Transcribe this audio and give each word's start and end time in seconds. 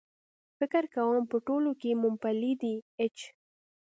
فکر 0.57 0.83
کوم 0.93 1.23
په 1.31 1.37
ټولو 1.47 1.71
کې 1.81 1.99
مومپلي 2.01 2.53
دي.H 2.61 3.19